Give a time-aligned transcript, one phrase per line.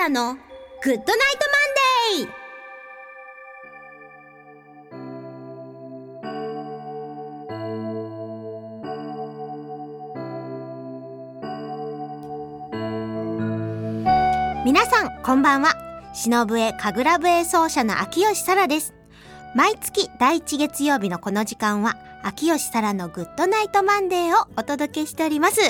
[0.00, 0.44] ラの GOOD
[0.84, 1.12] NIGHT
[1.44, 2.28] MONDAY。
[14.64, 15.74] 皆さんこんばんは。
[16.14, 18.94] 篠笛神楽笛奏者の秋吉沙羅です。
[19.54, 25.60] 毎月第1月曜日のこの時間は秋吉沙羅の GOOD NIGHT MONDAY をお届けしております。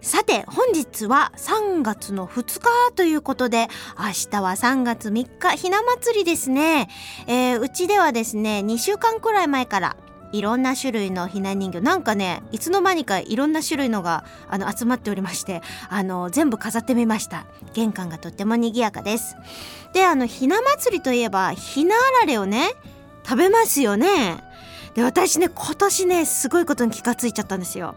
[0.00, 3.66] さて本日は3月の2日ということで
[3.98, 6.88] 明日は3月3日ひな祭りですね、
[7.26, 9.96] えー、うちではですね2週間くらい前から
[10.30, 17.46] いろんな種類のひな人形なんかねいつの間にかいろんな種類のがあの集まっておりましてあの全部飾ってみました。
[17.72, 19.36] 玄関がとっても賑やかです。
[19.94, 22.72] であのひな祭りといえばひなあられをね
[23.24, 24.36] 食べますよね。
[24.94, 27.94] で私ね今年ねすごいことに気がついちゃったんですよ。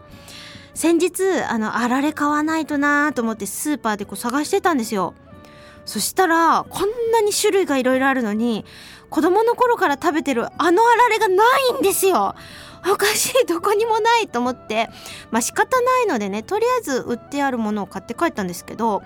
[0.74, 5.14] 先日あのあられ買わないとなと思ってスーパーでこう探してたんですよ。
[5.84, 8.64] そしたらこんなに種類がいろいろあるのに
[9.10, 11.44] 子供の頃から食べてるあのあられがな
[11.76, 12.34] いんですよ。
[12.90, 14.88] おかしいどこにもないと思って。
[15.30, 19.02] まあ仕方ないのでねとりあえず売ってあるものを買って帰ったんですけど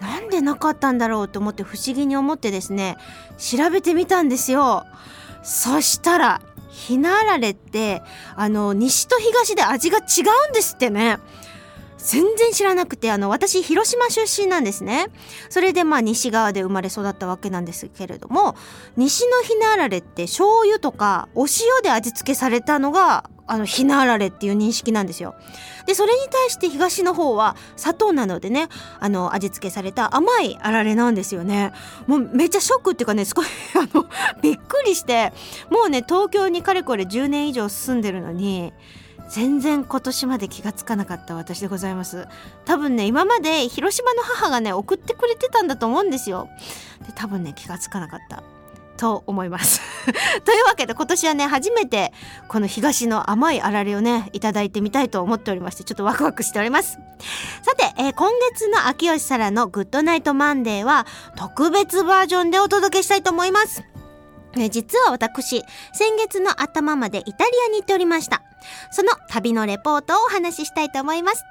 [0.00, 2.96] なんでなかったんだろうと思って不思議に思ってですね
[3.36, 4.86] 調べてみたんですよ。
[5.42, 6.40] そしたら
[6.70, 8.02] ひなあられって
[8.36, 10.00] あの西と東で味が違
[10.48, 11.18] うんですってね。
[12.02, 15.08] 全然知らなくてあの私広島出身なんですね。
[15.48, 18.56] それでまあ西側で生まれ育ったわけなんですけれども
[18.96, 25.34] 西のひなあられって醤油とかお塩で味付けされたのがあのひなあられっていう認識なんですよ。
[25.86, 28.68] でそれに対して東の方は砂糖なのでね
[29.00, 31.72] あの味付けされた甘いあられなんですよね。
[32.06, 34.06] もうめっちゃショックっていうかねすごい あの
[34.40, 35.32] びっくりして
[35.68, 38.72] もうね東京にかれこれ10年以上住んでるのに
[39.30, 42.26] 全然今年まで気がつかなかった私でございます。
[42.64, 46.48] 多分ね今まで広島の母がね送ってくれてたんだと思うんですよ。
[47.06, 48.42] で多分ね気がつかなかった。
[48.96, 49.80] と思います。
[50.44, 52.12] というわけで今年はね初めて
[52.48, 56.98] この東の甘いあられをねいただいてみたいと思っておりましてちょっとワクワクしております。
[57.62, 63.82] さて、えー、今月の秋吉沙羅の GOOD NIGHT MONDAY は特別バージョンでお届けしたいと思います。
[64.56, 68.42] え実は私、先月の頭までイタリアに行っておりました。
[68.90, 71.44] その旅のレポートをお話ししたいと思います。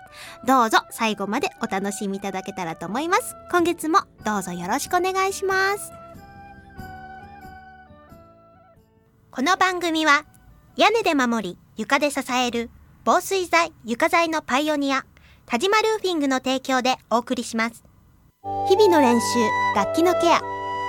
[0.46, 3.36] どうぞ最後までお楽しみいただけたらと思います。
[3.52, 5.92] 今月もどうぞよろしくお願いします。
[9.32, 10.26] この番組は
[10.76, 12.70] 屋根で守り床で支える
[13.06, 15.06] 防水材床材のパイオニア
[15.46, 17.84] 田島ルーフィングの提供でお送りします。
[18.68, 19.26] 日々の練習、
[19.76, 20.42] 楽器のケア、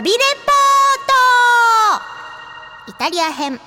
[0.00, 0.24] 旅レポー
[2.86, 3.60] トイタリア編。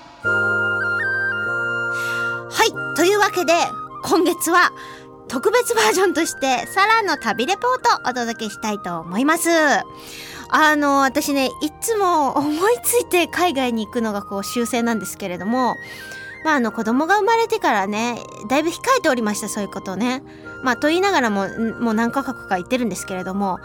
[2.50, 3.54] はいというわけで
[4.04, 4.72] 今月は
[5.28, 9.52] 特別バージョンとしてサラの旅レポートをお届けしたいと思います。
[10.50, 15.76] あの私ねいつも思いついて海外に行くのがこう習性なんですけれども
[16.44, 18.18] まああの子供が生まれてからね
[18.50, 20.24] だいぶ控えておりましたそういうことをね。
[20.64, 21.48] まあと言いながらも
[21.80, 23.60] もう何カ国か行ってるんですけれども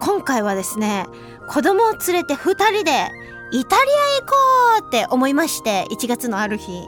[0.00, 1.06] 今回はですね
[1.48, 3.10] 子供を連れて2人で
[3.52, 3.82] イタリ
[4.18, 4.34] ア行こ
[4.82, 6.84] うって思いまして1月のある日。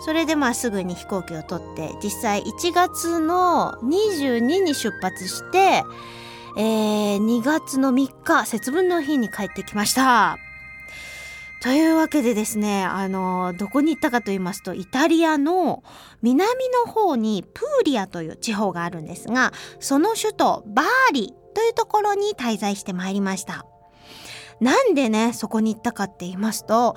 [0.00, 5.82] それでまあすぐに飛行機を取って実際1月の22に出発して、
[6.56, 10.38] えー、2月の3日節分の日に帰ってきました。
[11.60, 15.82] というわけでですね、あの、どこに行ったかと言いますと、イタリアの
[16.22, 23.66] 南の方にプーリアという地方があるんですが、その首都バーリというところに滞在してまいりました。
[24.60, 26.94] なんでね、そこに行ったかって言いますと、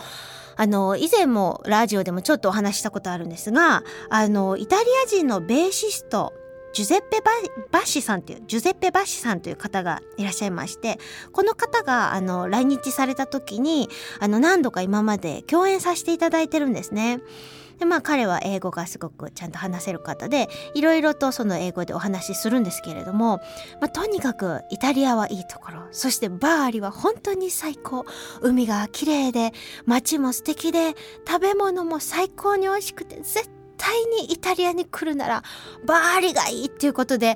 [0.55, 6.31] あの、以前もラジオでもちょっとお話したことあるんですが、あの、イタリア人のベーシスト、
[6.73, 7.31] ジュゼッペバ・
[7.71, 10.99] バッシさんっていう、ジュゼッペ・バッシさんという方がいらっしゃいまして、
[11.31, 17.19] この方が、あの、来日された時に、あの、何度か今まで共演させていただいてるんですね。
[17.81, 23.37] でまあ彼は英語がすごくちゃんと話せる方でいろいろとその英語でお話しするんですけれども、
[23.81, 25.87] まあ、とにかくイタリアはいいところ。
[25.89, 28.05] そしてバーリは本当に最高。
[28.39, 29.51] 海が綺麗で
[29.87, 30.93] 街も素敵で
[31.27, 35.43] 食べ物も最高に美味しくて絶対にイタリアに来るなら
[35.83, 37.35] バーリがいいっていうことで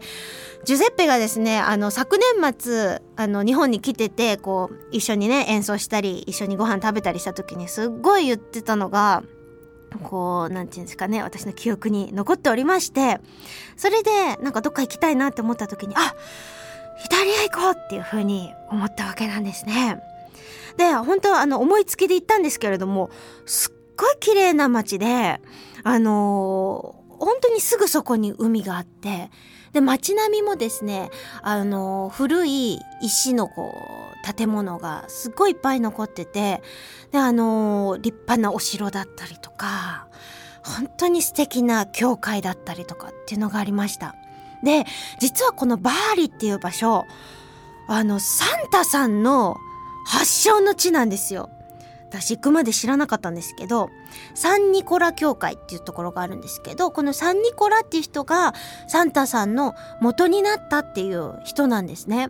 [0.64, 9.24] ジュゼッペがですねあの昨年末あの日本に来ててこう一緒にね演奏したり一緒にご飯食べたりした時にすっごい言ってたのが
[10.00, 13.20] こう何て言うんですかね私の記憶に残っておりまして
[13.78, 16.16] それでなんかどっか行きたいなって思った時にあ
[17.06, 20.02] イタリア行こうっていう風に思ったわけなんですね。
[20.78, 23.10] で本当あの思いつきで行ったんですけれども
[23.46, 25.40] すっごい綺麗な街で
[25.84, 29.30] あのー、本当にすぐそこに海があって
[29.72, 31.10] で街並みもですね
[31.44, 36.64] あのー、古い石のこう建物がすっごいいっぱい残ってて
[37.12, 40.08] であのー、立派なお城だったりとか
[40.64, 44.16] 本当に素敵な教会だったりとかっていうのがありました。
[44.64, 44.86] で
[45.20, 47.06] 実はこのバーリっていう場所
[47.88, 49.58] あのサンタさんの
[50.08, 51.50] 発祥の地なんですよ。
[52.10, 53.90] 私行くまで知らなかったんですけど
[54.36, 58.54] サンニコラ教会っていうところがあるんですけどこのサンニコラっていう人が
[58.88, 62.30] サンタさんの元になったっていう人なんですね。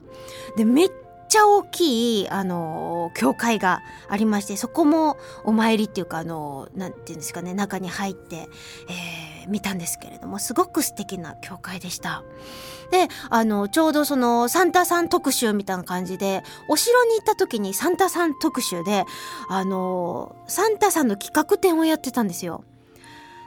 [0.57, 0.91] でめっ
[1.35, 8.47] ちゃ大きい、あの教会がありましてそこもお参りっていうかあの何て言うんですかね中に入って、
[8.87, 12.23] えー、見たんですけれどもすごく素敵な教会でした。
[12.89, 19.03] であのちょうどそのサンタさん特集みたいな感じでお城に行った時にサンタさん特集で
[19.49, 22.63] あのサンタさんの企画展をやってたんですよ。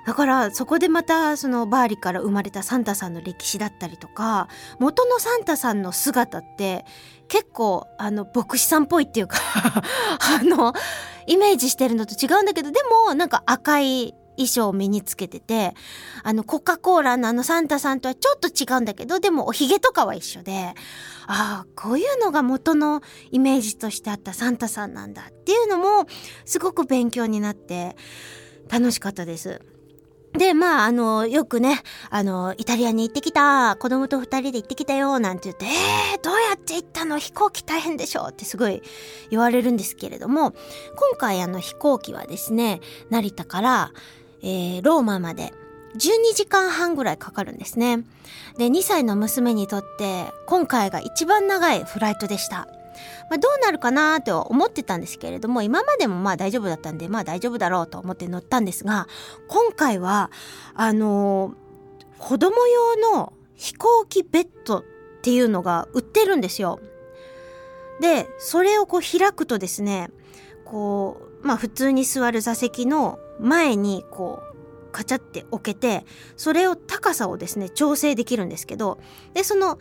[0.08, 4.48] だからそこでまたそのバーリから生まれたサンタさんの歴史だったりとか
[4.78, 6.86] 元のサンタさんの姿って
[7.28, 9.38] 結構あの牧師さんっぽいっていうか
[10.40, 10.72] あの
[11.26, 15.74] イメージしてるのと違うんだけどでもなんか赤い衣装を身につけてて
[16.22, 20.74] あのコカ・コーラのあのサンタさんとはちょっと違うんだけどでもおひげとかは一緒で
[21.26, 23.02] ああこういうのが元の
[23.32, 26.06] イメージとしてあったサンタさんなんだっていうのも
[26.44, 27.96] すごく勉強になって
[28.68, 29.60] 楽しかったです。
[30.34, 31.80] で、まあ、あの、よくね、
[32.10, 37.18] あの、イタリアに行ってきた、子供と二人で行ってきたよ、なんて言って、えー、どうやって行ったの？
[37.18, 38.26] 飛行機大変でしょ？
[38.28, 38.82] ってすごい
[39.30, 40.52] 言われるんですけれども、
[40.96, 42.80] 今回あの飛行機はですね、
[43.10, 43.92] 成田から、
[44.42, 45.52] えー、ローマまで
[45.94, 48.04] 12時間半ぐらいかかるんですね。
[48.58, 52.68] で、2歳の娘にとって、今回が一番長いフライトでした。
[53.30, 59.08] まあ、どうなるかなと思ってたんですけれども今までもまあ大丈夫だったんでまあ大丈夫だろうと思って乗ったんですが
[59.48, 60.30] 今回は
[60.74, 61.54] あのー、
[62.18, 64.84] 子供用の飛行機ベッドっ
[65.22, 66.80] ていうのが売ってるんですよ。
[68.00, 70.10] でそれをこう開くとですね
[70.64, 74.48] こうまあ普通に座る座席の前にこう
[74.92, 76.04] カチャって置けて
[76.36, 78.98] それを高さをですね調整できるんですけど
[79.34, 79.78] でその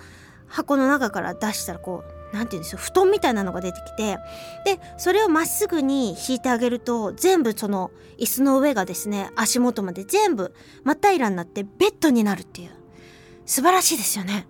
[0.48, 4.18] 箱の中から出したらこうなんて言うんですよ布団みたいなのが出てきて
[4.66, 10.54] でそれをまっすぐに引いてあげると全部その椅子の上がですね足元まで全部
[10.84, 12.78] 真っ平らになってベッドになるっていう。
[13.48, 14.46] 素晴らしいですよね。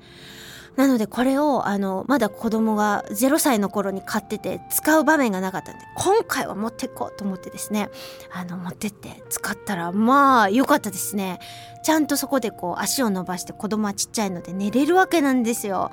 [0.75, 7.89] なのでこれをあのまだ子供が0歳の頃に買ってて使う場面がなかったんで今回は持っていこうと思ってですね
[8.31, 11.39] あの持ってって使ったらまあ良かったですね。
[11.83, 15.91] ちゃんとそこでこう足を伸ばして子供はちっちゃいので寝れるわけなんですよ。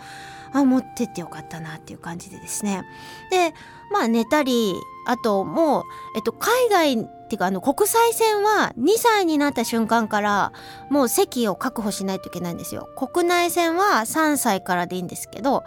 [0.55, 2.85] あ持ってってよかったなっていう感じでですね。
[3.31, 3.53] で
[3.91, 4.75] まあ寝たり
[5.07, 5.85] あともう、
[6.17, 10.53] えっと、海外っていうかあの国際線は2歳になった瞬間から
[10.91, 12.89] もう席を確保しないといけないんですよ。
[12.97, 15.65] 国内線は3歳からでいいんですけど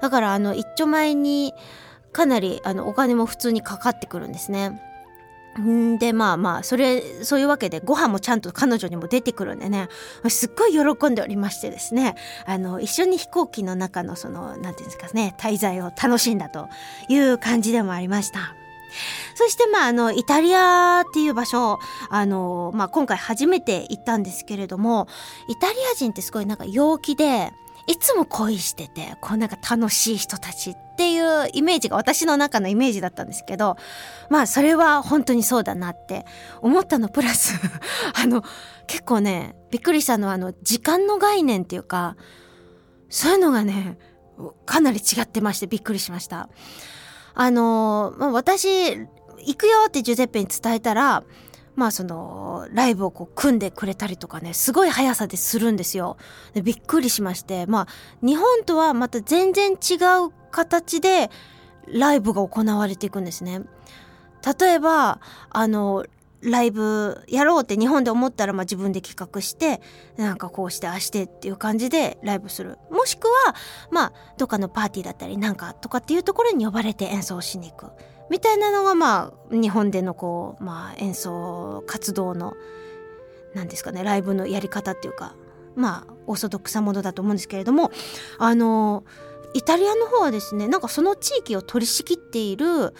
[0.00, 1.52] だからあの一丁前に
[2.12, 4.80] かなりあのお金も普通にかかってくるんですね。
[5.60, 5.98] ん。
[5.98, 9.88] でまあまあそれそういうわけでご飯もちゃんと彼女にも出てくるんでね。
[10.28, 12.14] すっごい喜んでおりましてですね。
[12.46, 16.68] あの一緒に飛行機の中のその何て言うんですかね滞在を楽しんだと
[17.08, 18.54] いう感じでもありました。
[19.34, 21.78] そしてまああのイタリアっていう場所
[22.10, 25.06] あの、まあ、今回初めて行ったんですけれども
[25.48, 27.52] イタリア人ってすごいなんか陽気で
[27.88, 33.76] いつも恋してて、こうなんか楽しい人たちっていうイメージが私の中のイメージだったんですけど、
[34.28, 36.26] まあそれは本当にそうだなって
[36.60, 37.54] 思ったのプラス
[38.14, 38.44] あの、
[38.86, 42.16] 結構ね、びっくりしたのはあの、時間の概念っていうか、
[43.08, 43.98] そういうのがね、
[44.66, 46.50] かなり違ってましてびっくりしました。
[47.34, 51.24] あの、まあ、私、行くよってジュゼッペに伝えたら、
[51.78, 56.16] まあそのライブをこう組んでくれたりとかねすごい速さでするんですよ。
[56.52, 57.86] でびっくりしましてまあ
[58.20, 59.94] 日本とはまた全然違
[60.26, 61.30] う形で
[61.86, 63.62] ライブが行われていくんですね。
[64.60, 65.20] 例えば
[65.50, 66.04] あの
[66.40, 69.80] ライブやろうって日本で思ったらまあ自分で企画して
[70.16, 72.76] なんかこうしてああしてっていう感じでライブする。
[72.90, 73.54] もしくは
[73.92, 77.92] まあどっかのパーティーだったりなんかとかっていうところに呼ばれて演奏しに行く。
[78.30, 82.54] みたいなのがまあ日本でのこう、まあ、演奏活動の
[83.54, 85.34] 何ですかねライブのやり方っていうか
[85.74, 87.90] まあオーソドックスなものだと思うんですけれども
[88.38, 89.04] あの
[89.54, 92.94] イタリアの方はですねなんかその地域を取り仕切っている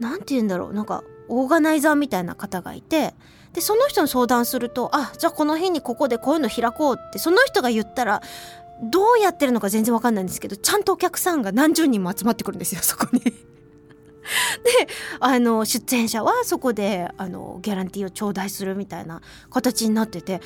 [0.00, 3.14] 何て言うんだろうなんかオーガナイザーみたいな方がいて
[3.52, 8.22] でその人に相談するとあじゃあこの日にここでこういうの開こうってその人が言ったら
[8.82, 13.47] どうやってるのか全然わかんないんですけどちゃんとお客さんが何十人も集まってくるんですよそこに。
[14.64, 14.88] で
[15.20, 20.40] あの出演者はそこであのギャランティーを頂戴するみたいな形になってて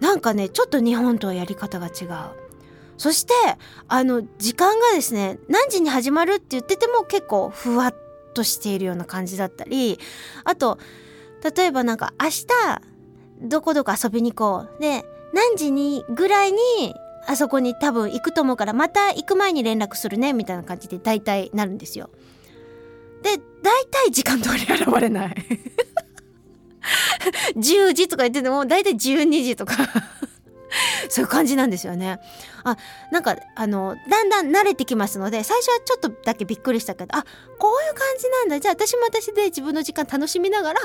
[0.00, 2.48] なんかねちょっと日本とはやり方が違う。
[2.96, 3.32] そして
[3.86, 7.94] あの時間がですね何時に始まるって言ってても結構ふわっ
[8.34, 10.00] としているような感じだったり
[10.42, 10.78] あと
[11.56, 12.46] 例えばなんか明日
[13.40, 16.58] どこどこ遊びに行こうで何時にぐらいに
[17.28, 22.10] あそこに多分行くと思うからまた行く前に連絡するねみたいな感じで大体なるんですよ。
[23.22, 25.34] で大体時間通り現れない。
[27.56, 29.74] 10時とか言ってても大体12時とか。
[31.08, 32.20] そういう感じなんですよね。
[32.64, 32.76] あ
[33.10, 37.24] なんかあのだんだん慣れてきますので最初はちょっとだけびっくりしたけどあ
[37.58, 38.60] こういう感じなんだ。
[38.60, 40.80] じゃあ私も私で自分の時間楽しみながら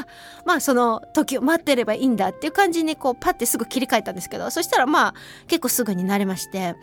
[0.46, 5.14] まあその時を待ってればいいんだっていう感じにこうパッてすぐ切り替えたんですけどそしたらまあ
[5.48, 6.76] 結構すぐに慣れまして。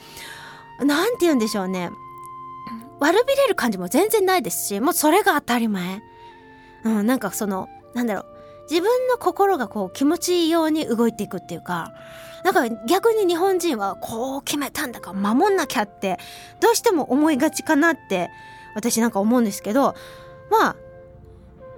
[0.82, 1.90] 何て言うんでしょうね。
[3.00, 6.02] 悪びれる感じも全然ないですしもうそれが当たり前。
[6.84, 8.26] うん、なんかそのなんだろう
[8.70, 11.92] 自分の心がこう気持ちいいように動いていくっていうか
[12.44, 16.18] なんか逆に日本人はこう決めたんだから守んなきゃって
[16.60, 18.30] どうしても思いがちかなって
[18.74, 19.94] 私なんか思うんですけど
[20.50, 20.76] まあ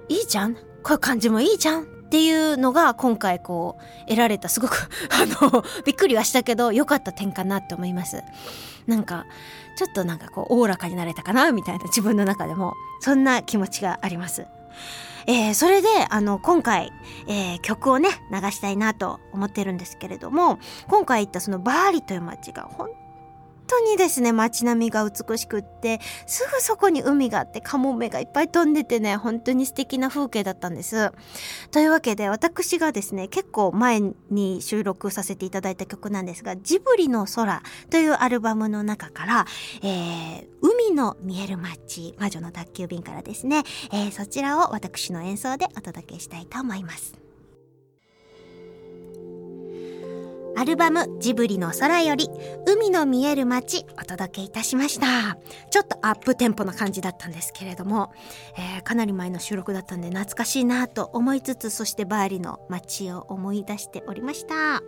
[0.07, 8.21] いいじゃんこういう感じもいいじゃんっていうのが今回こう得られたすごく あのびっくりはしたけど良かった点かなって思います。
[8.85, 9.25] なんか
[9.75, 14.45] ちょっとなんかこうおおらかになれたかなみたいな自分の中でもそんな気持ちがあります。
[15.25, 16.91] えー、それであの今回、
[17.27, 22.89] えー、曲をね流したいなと思ってるんですけれども今回行ったそのバーリという街が本
[23.67, 31.11] 当にですね街並みが美しくってすぐそこに海があってカモメがいっぱい飛んでてね本当に素敵な風景だったんです。
[31.71, 39.45] というわけで私がですね結構前に収録させていただいた曲なんですが「ジブリの空」というアルバムの中から
[39.81, 47.22] 「えー、海の見える街魔女の宅急便」からですね、えー、そちらを私の演奏でお届けしたいと思います。
[50.55, 52.29] アルバムジブリの空より
[52.65, 55.37] 海の見える街お届けいたしました。
[55.71, 58.11] ちょっとアップテンポな感じだったんですけれども、
[58.57, 64.83] えー、かなり前の収録だったんで懐かしいなと思いつつ、そしてバーリの街を思い出しておりました。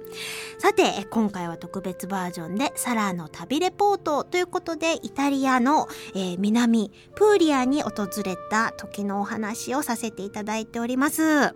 [0.60, 11.55] さて、今回は特別バージョンでサラーの旅レポートということでイタリアの、えー、南プーリアに訪れた時のお話をさせていただいております。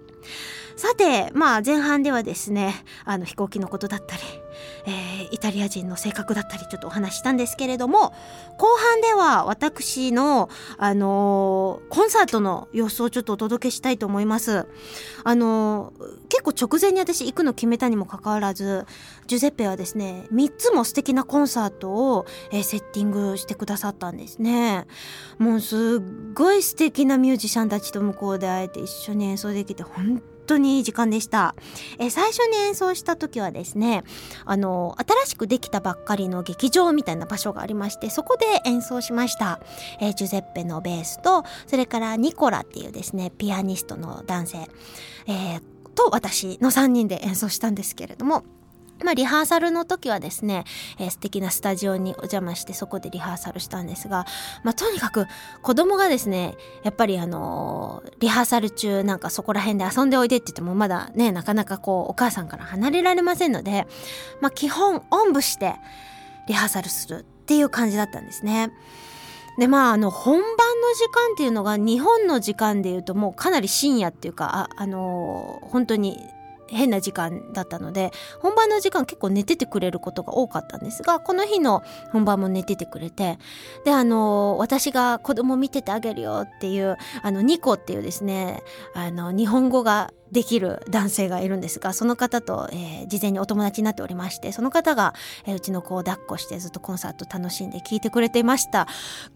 [0.76, 2.74] さて、まあ前半ではですね、
[3.04, 4.22] あの飛行機のことだったり、
[4.86, 8.14] えー、イタリア人の性格だったりちょっとお話したんですけれども、
[8.58, 14.68] 後半では私の、あのー、コンサートの様子をちょっとお届けしたいと思います。
[15.26, 18.86] あのー、結構直前に私行くの決めたにもかかわらず、
[19.28, 24.88] ジュゼッペはですね、3つも素敵なコンサートを、えー、セッティングしてくださったんですね。
[25.40, 30.19] もうすっごい素敵なミュージシャンたちと向こうで会えて一緒に演奏できて本
[30.50, 31.56] 当にいい時間でした。
[32.00, 34.03] え最初に演奏した時はですね、
[34.46, 39.60] あの、新しくできたばっかりの劇場みたいな場所がありまして、そこで演奏しました。
[40.00, 44.58] え、ジュゼッペのベースと、それからニコラっていうですね、ピアニストの男性、
[45.27, 45.62] えー、
[45.96, 48.44] と私の3人で演奏したんですけれども、
[49.03, 50.65] まあ、リハーサルの時はですね、
[51.00, 54.25] えー、素敵なスタジオにお邪魔してそこでリハーサルしたんですが、
[54.63, 55.25] まあ、とにかく
[55.62, 63.88] 子供がですね、やっぱりあのー、リハーサル中なんかそこら辺で遊んでおいでって言ってもまだね、なかなかこうお母さんから離れられませんので、
[64.41, 65.75] まあ、基本おんぶして
[66.48, 68.72] リハーサルするっていう感じだったんですね。
[69.58, 70.56] でまああの本番の
[70.96, 76.18] 時間っていうのが日本の時間でいうともうかなり深夜っていうかあ、あのー、本当に
[76.70, 83.38] 変な時間だったので本番の時間結構寝ててくれることが多かったんですがこの日の本番も寝ててくれて
[83.86, 95.14] であの私が子供見ててあげるよっていうあのニコっていうですねあの日本語ができる男性がいるんですがその方と、えー、事前にお友達になっておりましてその方が、
[95.46, 98.88] えー、うちの子を抱っこしてずっとコンサート楽しんで聴いてくれていました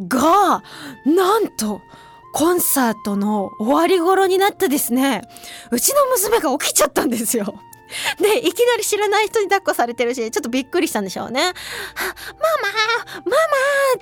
[0.07, 0.61] が
[1.05, 1.81] なんと
[2.33, 5.21] コンサートの終わり頃になってですね、
[5.71, 7.53] うちの娘が起きちゃったんですよ。
[8.19, 11.41] で、いきなり知らない人に抱っこされてるし、ちょっとびっくりしたんでしょうね。
[11.41, 11.53] ママ
[13.25, 13.37] ママ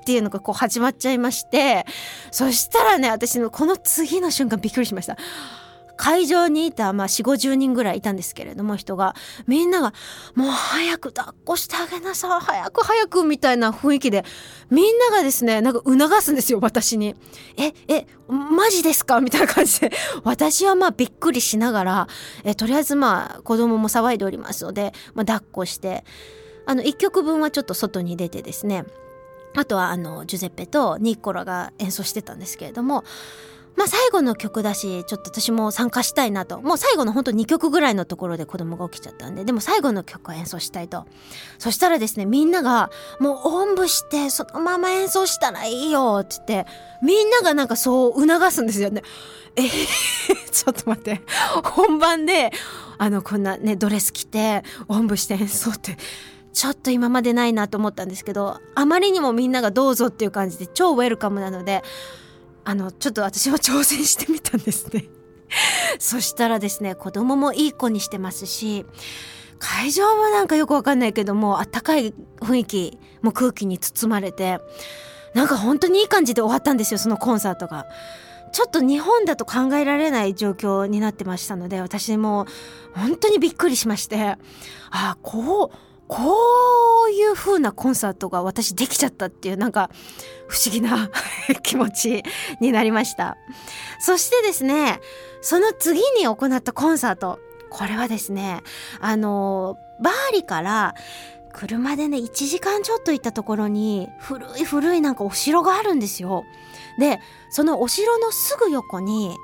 [0.02, 1.86] っていうのがこう始まっちゃいまして、
[2.32, 5.18] そしたらね、私のこの次の瞬間びっくりしました。
[6.02, 9.14] 会場にいた、まあ、4 5 0人ぐらいいたんですけれども人が。
[9.46, 9.94] みんなが
[10.34, 12.40] 「もう早く抱っこしてあげなさい。
[12.44, 14.26] 早く早く」みたいな雰囲気で。
[14.72, 17.16] みんながですねなんか促すんですよ私に。
[17.56, 19.22] ええマジですか？
[19.22, 19.92] みたいな感じで。
[20.24, 22.08] 私はまあびっくりしながら
[22.44, 26.04] えとりあえずまあ子供も騒いでおりますので、まあ、抱っこして。
[26.66, 28.86] あの1曲分はちょっと外に出てですね。
[29.56, 33.04] あとはあのジュゼッペとニッコラが演奏してたんですけれども
[33.76, 36.62] まあ最後の曲だしちょっと私も参加したいなと。
[36.62, 39.46] もう最後のほんと2曲ぐらいのところで子供が起きちゃったんで。
[39.46, 41.06] でも最後の曲を演奏したいと。
[41.58, 46.72] そしたらですねみんながもうおんぶしてそのまま演奏したらいいよって言って。
[47.02, 49.04] みんながなんかそう促すんですよね。
[49.56, 49.70] えー、
[50.52, 51.22] ちょっと待って。
[51.64, 52.52] 本番で
[52.98, 55.98] あのこんなねドレス着ておんぶして演奏って
[56.54, 61.84] ちょっと今までないなと思ったんですけどあまりにもみんながどうぞっていう感じで超ウェルカムなので
[62.64, 65.06] あのちょっと私は挑戦してみたんですね
[66.00, 68.86] そしたらですね子供もいい子にしてますし
[69.60, 74.60] 会場はなんかよくわかんないけどもあったかい雰囲気も空気に包まれて
[75.34, 77.86] なんか本当にいい感じで終わったんですよそのコンサートが。
[78.52, 82.48] ちょっと日本だと考えられない状況になってましたので私も
[82.94, 84.38] 本当にびっくりしましてあ
[84.92, 89.90] あこうこういう風なコンサートが私できちゃったっていうなんか
[90.50, 91.10] 不思議な
[91.64, 92.24] 気持ち
[92.60, 93.38] になりました。
[94.02, 95.00] そしてですね
[95.42, 97.40] その次に行ったコンサート
[97.70, 98.62] これはですね
[99.00, 100.96] あのバーリから
[101.54, 106.44] 車でね1時間ちょっと行ったところに古い古いなんかお城があるんですよ。
[107.00, 109.38] でそのお城のすぐ横に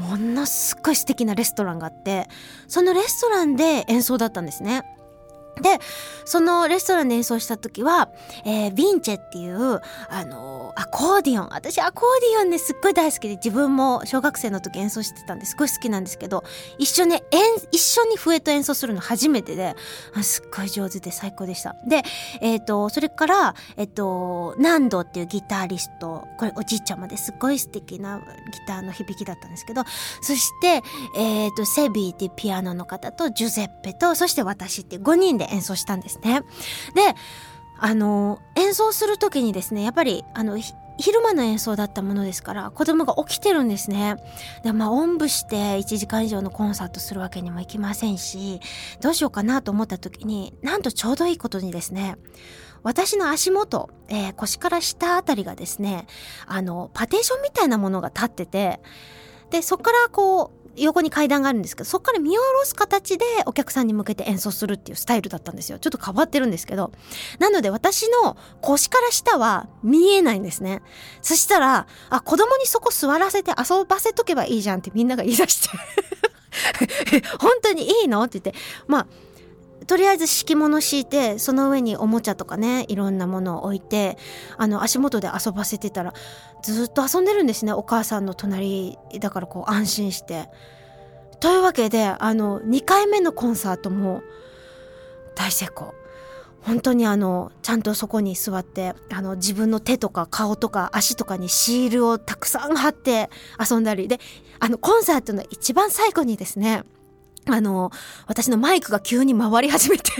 [0.00, 2.30] ものすっごい素敵なレストランがあって
[2.66, 4.84] そのレストランで演奏だったんですね。
[5.60, 5.78] で
[6.24, 8.08] そのレストランで演奏した時は、
[8.44, 16.44] えー、ヴィンチェっていうあのコーディオン私アコーディオンねすっごい大好きで自分も小学生の時演奏してたんですごい好きなんですけど
[16.76, 17.16] 一緒に
[17.72, 19.74] 一緒に笛と演奏するの初めてで
[20.22, 22.02] すっごい上手で最高でしたで
[22.42, 28.24] えっ、ー、とそれからえっ、ー、とナンドっていうギターリストこれおじいちゃまですっごい素敵なギ
[28.66, 29.84] ターの響きだったんですけど
[30.20, 30.82] そして
[31.16, 36.42] えっ、ー、とセビーっていうピアノの方とジュゼッペとそして私って5人で演奏したんですね。
[36.94, 37.14] で
[37.84, 40.56] あの演奏する時にですねやっぱりあの
[41.02, 44.16] 昼間の演奏だったものですから子供が起きてるんですね。
[44.62, 48.60] でまあおんぶして1時間以上のコンサートするわけにもいきませんし
[49.00, 52.16] どうしようかなと思った時になんとちょうどいいことにですね
[52.84, 56.06] 私の足元、えー、腰から下あたりがですね
[56.46, 58.80] あのパテーションみたいなものが立ってて
[59.50, 65.78] でそこからこう横に階段があるんですけどそこから見下ろす形でお客さんに向けて演奏するっていうスタイルだったんですよ。
[65.78, 66.92] ちょっと変わってるんですけど。
[67.38, 70.82] なので私の腰から下は見えないんですね。
[71.20, 75.68] そしたらあ子供にそこ座らせて遊ばせとけばいいじゃんってみんなが言い出して。
[77.38, 78.22] 本当にいいの？
[78.22, 78.58] って言って。
[78.86, 79.06] まあ
[79.86, 84.16] とりあえず敷物敷いてその上におもちゃとかねいろんなものを置いて
[84.56, 86.14] あの足元で遊ばせてたら
[86.62, 90.48] ずっと遊んでるんですねお母さんの隣だからこう安心して。
[91.40, 94.22] というわけであの2回目のコンサートも
[95.34, 95.92] 大成功。
[96.60, 104.20] 本当にあのちゃんとそこに座ってあの自分の手とか顔とか足とかにシールをたくさん貼って遊んだりで
[104.60, 106.84] あのコンサートの一番最後にですね
[107.48, 107.90] あの、
[108.26, 110.10] 私のマイクが急に回り始めて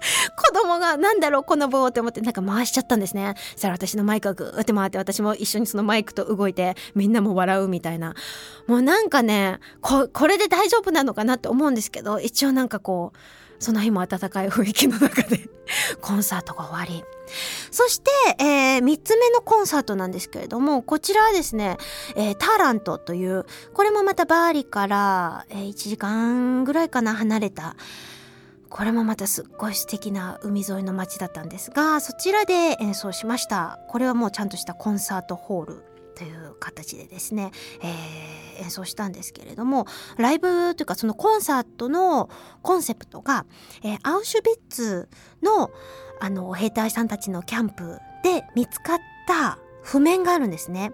[0.36, 3.34] 子供が何だろうこの棒って思ってなんか回しちゃったんですね。
[3.52, 8.14] そしたら私のマイクがぐーって回って私も一緒にそのマイクと動いてみんなも笑うみたいな。
[8.66, 13.18] もうなんかね、こ、これで大丈夫なのかなって思うんですけど、一応なんかこう、
[13.60, 15.48] その日も温かい雰囲気の中で
[16.00, 17.04] コンサートが終わり。
[17.70, 21.76] そして、えー、3つ目のコンサートなんですけれども、こちらはですね、
[22.16, 27.76] えー、ターラントという、これもまたバーリから、えー、1時間ぐらいかな離れた、
[28.68, 33.78] これもまたすっごい素敵な海沿いの街だったんですが、そちらで演奏しました。
[33.88, 35.89] これはもうちゃんとしたコンサートホール
[36.20, 37.50] という形でですね、
[37.82, 39.86] えー、演奏したんですけれども
[40.18, 42.28] ライブというかそのコンサートの
[42.60, 43.46] コンセプトが、
[43.82, 45.08] えー、アウシュビッツ
[45.42, 45.70] の
[46.20, 50.92] あの兵隊さんたちのキャンプで見つかった譜面があるんですね。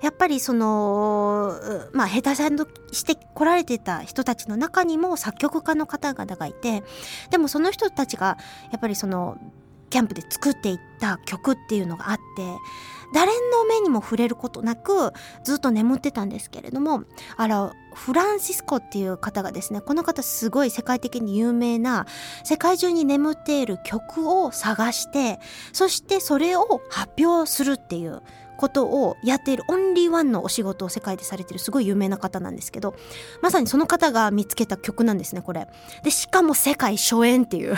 [0.00, 1.52] やっぱりその、
[1.92, 6.82] まあ、兵隊さんとして来られてた人たちの中にも作曲家の方々がいて、
[7.28, 8.38] でもその人たちが、
[8.70, 9.36] やっぱりその、
[9.92, 12.22] キャンプで作っていった曲っていうのがあって、
[13.12, 15.12] 誰の目にも触れることなく
[15.44, 17.04] ずっと眠ってたんですけれども
[17.36, 22.06] あらフランシスコっていう方がですねこの方すごい世界的に有名な
[22.42, 25.40] 世界中に眠っている曲を探して
[25.74, 28.22] そしてそれを発表するっていう
[28.56, 32.94] ことをやっているオンリーワンのお仕事を世界でされているすごい有名な方なんですけど
[33.42, 35.68] まさにその方が見つけた曲なんですねこれ。
[36.02, 37.74] でしかも世界初演っていう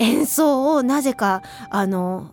[0.00, 2.32] 演奏をなぜかあの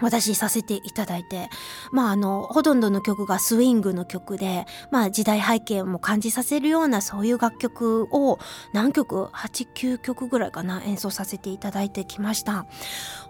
[0.00, 1.48] 私させていただいて
[1.92, 8.38] まああのほとんどの曲がスイングの曲でまあ時代背景も感じさせるようなそういう楽曲を
[8.72, 12.66] 何曲？89曲ぐらいかな演奏させていただいてきました。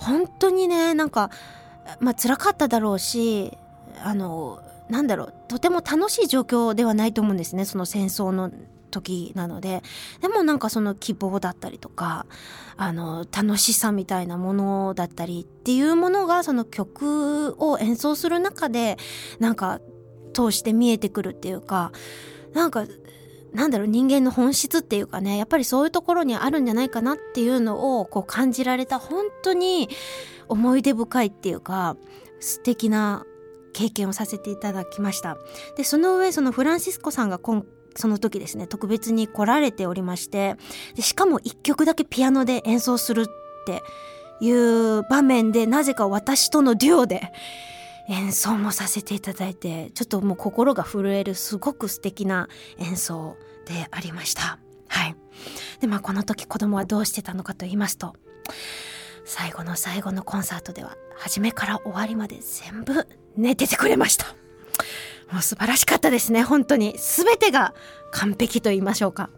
[0.01, 1.31] 本当にねなんか
[2.01, 3.57] まあ辛かっただろうし
[4.03, 8.51] あのなんだろうとても楽しい状況ではないと思うんですねその戦争の
[8.95, 9.83] 時なので
[10.21, 12.27] でもなんかその希望だったりとか
[12.77, 18.97] あの楽しさみたいなものだったりっていうものがその曲を演奏する中で
[19.39, 19.81] なんか
[20.33, 21.93] 通して見えてくるっていうか
[22.53, 22.87] なんか
[23.53, 29.89] なんだろう人間の本質っていうかねやっぱりそういうところにあるんじゃないかなっていうのをこう感じられた本当に
[30.49, 31.97] 思い出深いっていうか
[32.41, 33.25] 素敵な
[33.73, 35.37] 経験をさせていただきました。
[35.77, 37.65] でその上そのフランシスコさんが今
[37.97, 40.57] その時ですね特別に来られておりまして
[40.95, 43.25] でしかも1曲だけピアノで演奏するっ
[43.67, 43.83] て
[44.41, 47.33] いう場面でなぜか私とのデュオで
[48.09, 54.59] 演奏もさせていただいてちょっともう心が震えるすごく素敵な演奏でありました。
[54.89, 55.17] はい、
[55.81, 58.15] でまあこの時子供はどうしてたのかと言いますと
[59.25, 64.37] 最後の最後のコンサートでは初めから終わりまで全部寝ててくれました。
[65.35, 66.45] もう素晴らしかったですね。
[66.45, 66.95] 本当に。
[66.97, 67.75] 全てが
[68.13, 69.31] 完璧と言いましょうか。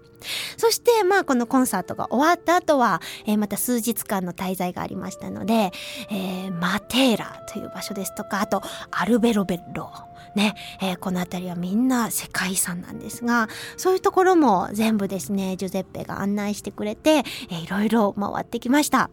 [0.58, 5.72] そしてまあこのコンサートが終わった後は、えー、また数日間の滞在がありましたので、
[6.10, 9.90] えー、マテーラという場所ですとかあとアルベロベッロ。
[10.34, 19.10] ね、えー、この辺りはみんな世界遺産なんですがそういうところも全部ですねジュゼッペが案内してくれて、えー、いろいろ回ってきました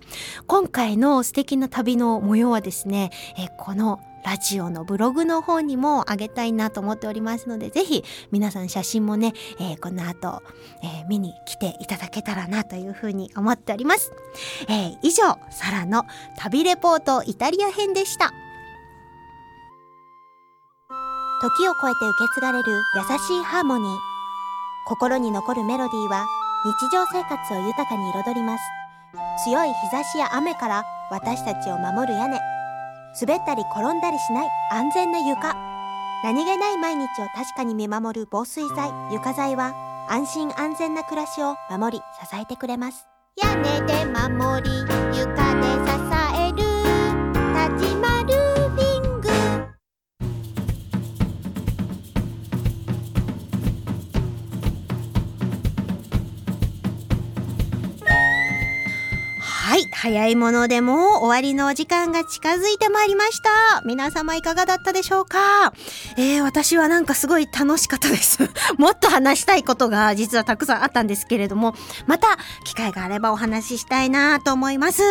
[0.47, 10.41] 今回の素敵な旅の模様はですね、えー、このラジオのブログの方にもあげたいなと思っておりますので、ぜひ皆さん写真もね、えー、この後、
[10.81, 14.11] えー、見に来ていただけたらなというふうに思っております。
[14.69, 16.05] えー、以上、サラの
[16.37, 18.31] 旅レポートイタリア編でした。
[21.43, 23.97] 時を超えて受け継がれる優しいハーモニー。
[24.87, 26.25] 心に残るメロディーは
[26.63, 28.63] 日常生活を豊かに彩ります。
[29.43, 32.39] 強い日差しや雨から私たちを守る屋根。
[33.19, 35.53] 滑ったり転んだりしない安全な床
[36.23, 39.75] 何気ない毎日を確かに見守る防水剤床材は
[40.09, 44.71] 安心安全な暮らしを守り支えてくれます屋根で守り
[45.19, 45.93] 床で支
[46.39, 46.63] える
[60.03, 63.81] 早いものでも終わりのお時間が近づいてまいりました。
[63.85, 65.71] 皆様いかがだったでしょうか？
[66.17, 68.39] えー、私はなんかすごい楽しかったです。
[68.77, 71.73] もっと話したいことが実はたくさんあったんですけれども、
[72.05, 75.01] また機会があればお話ししたいなと思います。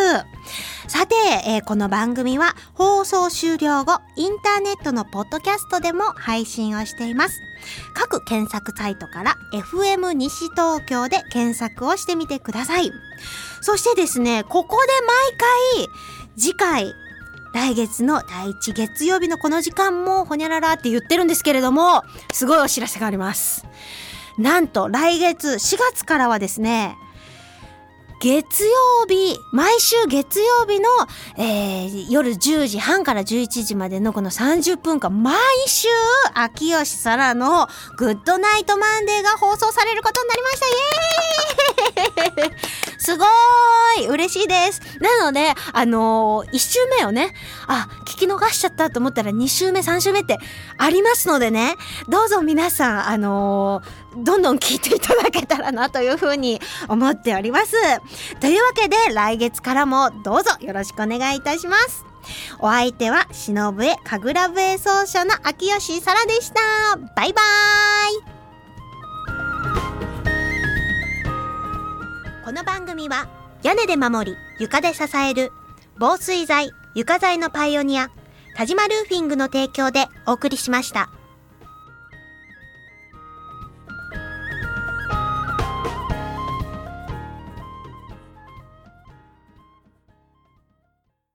[0.89, 1.15] さて、
[1.47, 7.41] えー、この番組は放送終了後、インターネットのポッドキャストでも配信をしています。
[7.95, 12.91] 各検索サイトから FM 西東京で検索をしてみてください。
[13.61, 14.93] そしてですね、ここで
[15.77, 15.89] 毎回、
[16.37, 16.95] 次回、
[17.55, 23.67] 来月の第1月曜日のこの時間もほにゃららって言ってるんですけれども、すごいお知らせがあります。
[24.39, 26.97] なんと来月4月からはですね、
[28.23, 28.71] 月曜
[29.09, 30.89] 日、毎週月曜日の、
[31.39, 35.35] えー、夜10時半から11時までのこの30分間、毎
[35.67, 35.89] 週、
[36.33, 40.67] 秋吉沙羅の GOOD NIGHT MONDAY が放送されることになりました。
[42.37, 42.92] イエーイ！
[43.03, 47.35] すごーい嬉しいですなので、あのー、1週目をね、
[47.67, 50.39] あ、聞き逃しちゃったと思ったら2週目、3週目って
[50.79, 51.75] ありますのでね、
[52.09, 57.73] どうぞ皆さん、あのーどんどん聞いていただけたらなというふうに思っております。
[58.41, 62.05] というわけで来月からもどうぞよろしくお願いいたします。
[62.59, 66.61] お相手は忍笛神楽笛奏者の秋吉沙羅でした。
[67.17, 68.32] バイバーイ
[72.53, 73.31] この番組は
[73.63, 75.53] 屋根で守り床で支える
[75.99, 78.11] 防水材床材のパイオニア
[78.55, 81.09] 田島ルーフィングの提供でお送りしました。